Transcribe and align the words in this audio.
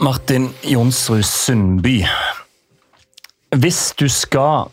Martin 0.00 0.48
Jonsrud 0.62 1.24
Sundby. 1.24 2.00
Hvis 3.54 3.92
du 3.94 4.08
skal 4.10 4.70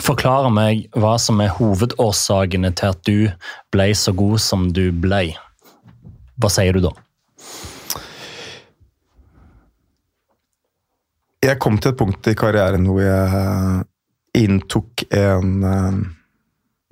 forklare 0.00 0.48
meg 0.54 0.86
hva 0.96 1.18
som 1.20 1.42
er 1.44 1.52
hovedårsakene 1.52 2.70
til 2.78 2.94
at 2.94 3.02
du 3.04 3.18
ble 3.74 3.88
så 3.98 4.14
god 4.16 4.40
som 4.40 4.70
du 4.72 4.86
ble, 4.96 5.34
hva 6.40 6.50
sier 6.54 6.78
du 6.78 6.86
da? 6.86 6.94
Jeg 11.44 11.60
kom 11.60 11.76
til 11.76 11.92
et 11.92 12.00
punkt 12.00 12.32
i 12.32 12.36
karrieren 12.38 12.88
hvor 12.88 13.04
jeg 13.04 13.84
inntok 14.40 15.04
en 15.12 15.68
eh, 15.68 16.00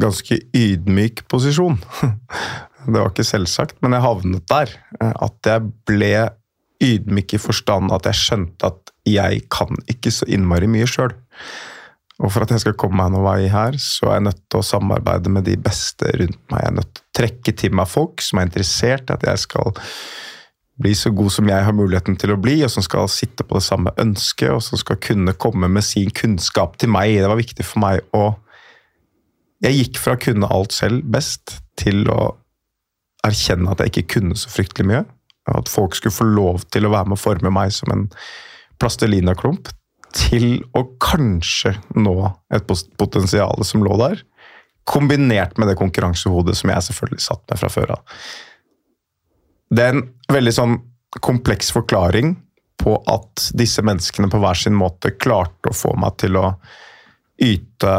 ganske 0.05 0.41
ydmyk 0.52 1.24
posisjon. 1.32 1.80
Det 2.82 2.98
var 2.98 3.08
ikke 3.08 3.24
selvsagt, 3.24 3.77
men 3.80 3.94
jeg 3.94 4.02
havnet 4.05 4.46
der. 4.50 4.77
At 5.00 5.48
jeg 5.48 5.69
ble 5.86 6.14
ydmyk 6.82 7.36
i 7.36 7.42
forstand 7.42 7.92
at 7.95 8.09
jeg 8.10 8.20
skjønte 8.20 8.72
at 8.72 8.92
jeg 9.09 9.45
kan 9.52 9.78
ikke 9.91 10.12
så 10.14 10.28
innmari 10.30 10.68
mye 10.70 10.88
sjøl. 10.88 11.14
Og 12.22 12.30
for 12.30 12.45
at 12.45 12.52
jeg 12.55 12.62
skal 12.62 12.77
komme 12.78 13.00
meg 13.00 13.14
noen 13.14 13.24
vei 13.27 13.48
her, 13.50 13.77
så 13.82 14.10
er 14.10 14.18
jeg 14.18 14.27
nødt 14.28 14.42
til 14.46 14.60
å 14.60 14.66
samarbeide 14.66 15.32
med 15.32 15.46
de 15.48 15.56
beste 15.58 16.10
rundt 16.20 16.38
meg. 16.53 16.60
Jeg 16.60 16.69
er 16.69 16.77
nødt 16.77 16.92
til 16.92 17.03
å 17.03 17.16
trekke 17.19 17.55
til 17.58 17.78
meg 17.78 17.91
folk 17.91 18.22
som 18.22 18.38
er 18.38 18.47
interessert 18.47 19.10
i 19.10 19.16
at 19.16 19.25
jeg 19.27 19.42
skal 19.42 19.72
bli 20.83 20.92
så 20.97 21.12
god 21.14 21.33
som 21.34 21.48
jeg 21.50 21.64
har 21.66 21.75
muligheten 21.77 22.16
til 22.19 22.34
å 22.34 22.38
bli, 22.41 22.60
og 22.64 22.70
som 22.72 22.84
skal 22.84 23.10
sitte 23.10 23.44
på 23.47 23.58
det 23.58 23.64
samme 23.66 23.92
ønsket, 24.00 24.50
og 24.55 24.62
som 24.64 24.80
skal 24.80 25.00
kunne 25.03 25.34
komme 25.34 25.69
med 25.70 25.84
sin 25.86 26.10
kunnskap 26.14 26.78
til 26.80 26.92
meg. 26.94 27.19
Det 27.19 27.30
var 27.30 27.41
viktig 27.41 27.66
for 27.66 27.84
meg 27.84 28.06
å 28.16 28.33
Jeg 29.62 29.77
gikk 29.78 29.98
fra 30.03 30.16
å 30.16 30.19
kunne 30.19 30.48
alt 30.50 30.72
selv 30.75 31.05
best, 31.06 31.60
til 31.78 32.08
å 32.10 32.33
erkjenne 33.22 33.70
at 33.70 33.78
jeg 33.78 33.92
ikke 33.92 34.16
kunne 34.16 34.34
så 34.34 34.50
fryktelig 34.50 34.88
mye. 34.88 35.03
Og 35.50 35.62
At 35.62 35.70
folk 35.70 35.96
skulle 35.98 36.14
få 36.14 36.26
lov 36.28 36.66
til 36.70 36.86
å 36.86 36.92
være 36.92 37.10
med 37.10 37.18
å 37.18 37.22
forme 37.22 37.50
meg 37.54 37.72
som 37.74 37.90
en 37.94 38.06
plastelinaklump. 38.82 39.70
Til 40.12 40.60
å 40.76 40.84
kanskje 41.00 41.74
nå 41.96 42.14
et 42.52 42.68
potensial 43.00 43.64
som 43.64 43.84
lå 43.84 43.96
der. 44.00 44.22
Kombinert 44.88 45.58
med 45.58 45.70
det 45.70 45.78
konkurransehodet 45.80 46.56
som 46.58 46.72
jeg 46.72 46.86
selvfølgelig 46.88 47.24
satt 47.24 47.44
med 47.50 47.60
fra 47.62 47.70
før 47.72 47.94
av. 47.96 48.16
Det 49.72 49.84
er 49.84 49.96
en 49.96 50.06
veldig 50.32 50.52
sånn 50.52 50.78
kompleks 51.22 51.72
forklaring 51.72 52.34
på 52.82 52.96
at 53.08 53.50
disse 53.56 53.82
menneskene 53.84 54.30
på 54.32 54.40
hver 54.42 54.58
sin 54.58 54.76
måte 54.76 55.14
klarte 55.16 55.70
å 55.70 55.76
få 55.76 55.94
meg 56.00 56.18
til 56.20 56.36
å 56.40 56.46
yte 57.42 57.94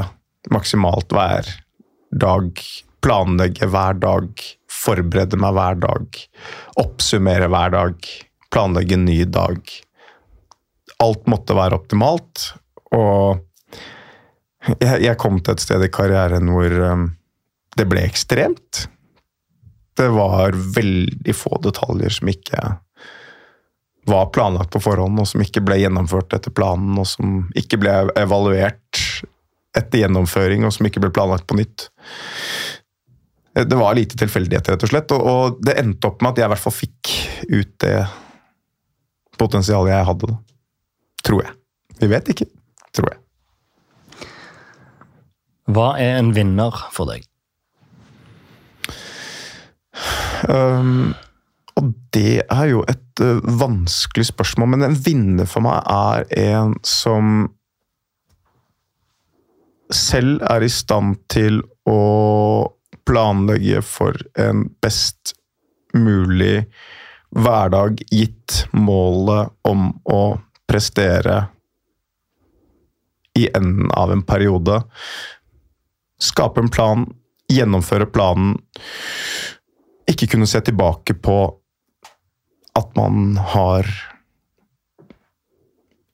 maksimalt 0.53 1.13
hver 1.15 1.47
dag, 2.13 2.59
planlegge 3.03 3.67
hver 3.71 3.97
dag, 4.01 4.43
forberede 4.71 5.39
meg 5.39 5.55
hver 5.57 5.79
dag, 5.83 6.21
oppsummere 6.81 7.49
hver 7.51 7.73
dag, 7.75 8.11
planlegge 8.53 8.97
en 8.97 9.07
ny 9.07 9.19
dag. 9.27 9.73
Alt 11.03 11.27
måtte 11.31 11.57
være 11.57 11.79
optimalt, 11.79 12.53
og 12.95 13.43
jeg, 14.79 15.03
jeg 15.03 15.19
kom 15.19 15.41
til 15.43 15.57
et 15.57 15.63
sted 15.63 15.83
i 15.83 15.91
karrieren 15.91 16.51
hvor 16.53 16.79
um, 16.93 17.07
det 17.75 17.87
ble 17.91 18.05
ekstremt 18.07 18.85
det 19.97 20.07
var 20.07 20.55
veldig 20.75 21.35
få 21.35 21.59
detaljer 21.63 22.09
som 22.09 22.29
ikke 22.31 22.61
var 24.09 24.25
planlagt 24.35 24.73
på 24.73 24.81
forhånd, 24.83 25.19
og 25.21 25.27
som 25.29 25.43
ikke 25.43 25.63
ble 25.63 25.77
gjennomført 25.79 26.33
etter 26.35 26.51
planen, 26.51 26.97
og 26.99 27.07
som 27.07 27.45
ikke 27.59 27.79
ble 27.79 27.93
evaluert 28.19 28.99
etter 29.77 30.03
gjennomføring, 30.03 30.65
og 30.67 30.73
som 30.75 30.89
ikke 30.89 31.01
ble 31.05 31.13
planlagt 31.15 31.47
på 31.47 31.57
nytt. 31.57 31.87
Det 33.53 33.77
var 33.77 33.93
lite 33.93 34.17
tilfeldigheter, 34.17 34.73
rett 34.73 34.85
og 34.87 34.89
slett, 34.89 35.11
og, 35.13 35.25
og 35.29 35.59
det 35.61 35.77
endte 35.77 36.09
opp 36.09 36.23
med 36.23 36.33
at 36.33 36.41
jeg 36.41 36.49
i 36.49 36.51
hvert 36.55 36.63
fall 36.63 36.73
fikk 36.73 37.11
ut 37.51 37.73
det 37.83 37.97
potensialet 39.37 39.93
jeg 39.93 40.07
hadde. 40.09 40.31
da. 40.31 40.39
Tror 41.23 41.43
jeg. 41.45 41.53
Vi 42.01 42.09
vet 42.09 42.33
ikke. 42.33 42.49
Tror 42.93 43.11
jeg. 43.11 43.19
Hva 45.73 45.93
er 46.01 46.17
en 46.17 46.33
vinner 46.35 46.81
for 46.91 47.13
deg? 47.13 47.27
Um, 50.49 51.13
og 51.79 51.93
det 52.13 52.43
er 52.51 52.65
jo 52.67 52.81
et 52.89 53.21
uh, 53.23 53.39
vanskelig 53.61 54.27
spørsmål, 54.33 54.73
men 54.73 54.87
en 54.89 54.97
vinner 55.05 55.47
for 55.49 55.63
meg 55.63 55.85
er 55.87 56.25
en 56.41 56.73
som 56.87 57.45
selv 59.93 60.41
er 60.49 60.65
i 60.65 60.71
stand 60.73 61.21
til 61.31 61.61
å 61.89 61.99
planlegge 63.07 63.81
for 63.85 64.17
en 64.39 64.67
best 64.81 65.33
mulig 65.93 66.65
hverdag, 67.33 68.01
gitt 68.11 68.63
målet 68.73 69.53
om 69.67 69.89
å 70.05 70.21
prestere 70.69 71.39
i 73.37 73.47
enden 73.49 73.89
av 73.91 74.13
en 74.13 74.21
periode. 74.25 74.81
Skape 76.21 76.61
en 76.61 76.71
plan, 76.71 77.07
gjennomføre 77.51 78.05
planen 78.13 78.57
ikke 80.09 80.27
kunne 80.33 80.47
se 80.49 80.61
tilbake 80.63 81.15
på 81.23 81.37
at 82.77 82.95
man 82.97 83.37
har 83.53 83.87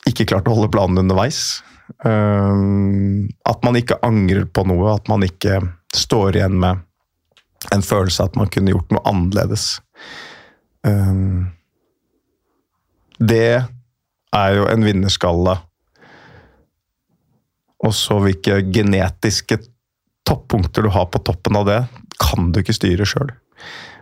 ikke 0.09 0.27
klart 0.29 0.47
å 0.49 0.55
holde 0.57 0.71
planen 0.73 1.03
underveis. 1.03 1.61
Um, 2.05 3.29
at 3.49 3.63
man 3.65 3.77
ikke 3.79 3.99
angrer 4.05 4.45
på 4.45 4.65
noe, 4.69 4.93
at 4.93 5.09
man 5.09 5.25
ikke 5.25 5.59
står 5.95 6.37
igjen 6.37 6.59
med 6.59 6.85
en 7.75 7.83
følelse 7.83 8.23
av 8.23 8.31
at 8.31 8.37
man 8.39 8.51
kunne 8.51 8.73
gjort 8.73 8.93
noe 8.93 9.05
annerledes. 9.09 9.65
Um, 10.85 11.49
det 13.19 13.65
er 14.35 14.55
jo 14.55 14.67
en 14.69 14.85
vinnerskalle. 14.85 15.57
Og 17.85 17.95
så 17.95 18.19
hvilke 18.23 18.61
genetiske 18.73 19.59
toppunkter 20.27 20.85
du 20.85 20.91
har 20.93 21.07
på 21.11 21.21
toppen 21.25 21.57
av 21.59 21.67
det, 21.67 21.79
kan 22.19 22.51
du 22.53 22.61
ikke 22.61 22.75
styre 22.75 23.07
sjøl. 23.07 23.31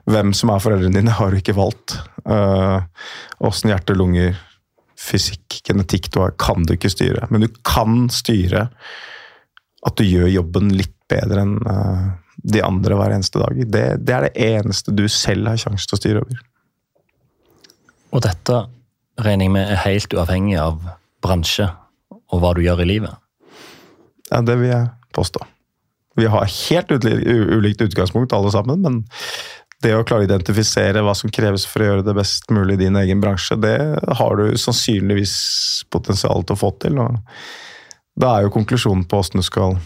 Hvem 0.08 0.34
som 0.38 0.52
er 0.52 0.62
foreldrene 0.64 1.02
dine, 1.02 1.14
har 1.18 1.32
du 1.32 1.40
ikke 1.40 1.58
valgt. 1.58 1.98
Åssen 2.26 3.70
uh, 3.70 3.74
hjerte, 3.74 3.96
lunger, 3.98 4.38
fysikk, 4.98 5.60
genetikk 5.68 6.10
du 6.14 6.22
har, 6.24 6.34
kan 6.40 6.66
du 6.66 6.76
ikke 6.76 6.92
styre. 6.92 7.28
Men 7.32 7.46
du 7.46 7.50
kan 7.68 8.08
styre 8.14 8.68
at 9.88 10.00
du 10.00 10.06
gjør 10.08 10.30
jobben 10.32 10.72
litt 10.76 10.97
bedre 11.12 11.44
enn 11.44 11.58
uh, 11.64 12.08
de 12.38 12.62
andre 12.64 12.98
hver 13.00 13.16
eneste 13.16 13.42
dag. 13.42 13.60
Det, 13.66 13.86
det, 14.06 14.14
er 14.14 14.28
det 14.28 14.48
eneste 14.48 14.94
du 14.96 15.08
selv 15.12 15.50
har 15.52 15.60
sjanse 15.62 15.90
til 15.90 15.98
å 15.98 16.02
styre 16.02 16.24
over. 16.24 16.42
Og 18.16 18.24
dette 18.24 18.64
regner 19.24 19.48
jeg 19.48 19.54
med 19.56 19.74
er 19.74 19.84
helt 19.84 20.14
uavhengig 20.16 20.58
av 20.62 20.80
bransje 21.24 21.68
og 22.28 22.42
hva 22.42 22.54
du 22.56 22.64
gjør 22.64 22.84
i 22.84 22.90
livet? 22.94 23.14
Ja, 24.30 24.42
det 24.44 24.58
vil 24.60 24.72
jeg 24.72 24.90
påstå. 25.16 25.44
Vi 26.18 26.28
har 26.32 26.50
helt 26.50 26.92
ulikt 26.92 27.84
utgangspunkt 27.86 28.34
alle 28.34 28.52
sammen, 28.52 28.82
men 28.82 29.04
det 29.86 29.94
å 29.94 30.06
klare 30.08 30.26
å 30.26 30.28
identifisere 30.28 31.04
hva 31.06 31.14
som 31.18 31.30
kreves 31.34 31.68
for 31.70 31.84
å 31.84 31.90
gjøre 31.92 32.06
det 32.08 32.16
best 32.18 32.50
mulig 32.54 32.80
i 32.80 32.86
din 32.88 32.98
egen 32.98 33.22
bransje, 33.22 33.60
det 33.62 33.78
har 34.18 34.40
du 34.40 34.58
sannsynligvis 34.58 35.36
potensial 35.94 36.42
til 36.42 36.58
å 36.58 36.62
få 36.64 36.72
til. 36.82 36.98
og 37.04 37.20
Da 38.18 38.34
er 38.34 38.48
jo 38.48 38.56
konklusjonen 38.56 39.06
på 39.06 39.22
åssen 39.22 39.44
du 39.44 39.46
skal 39.46 39.78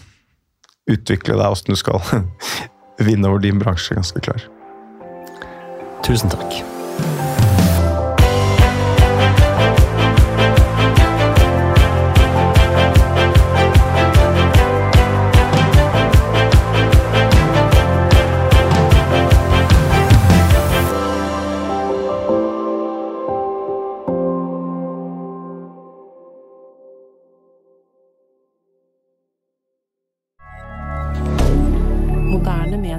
utvikle 0.90 1.38
deg, 1.38 1.54
åssen 1.54 1.74
du 1.74 1.78
skal 1.78 2.02
vinne 3.06 3.28
over 3.28 3.42
din 3.44 3.62
bransje, 3.62 3.94
ganske 3.98 4.22
klar. 4.24 4.44
Tusen 6.02 6.32
takk. 6.32 6.71